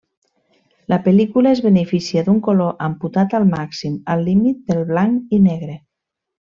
[0.93, 5.81] La pel·lícula es beneficia d'un color amputat al màxim, al límit del blanc i negre.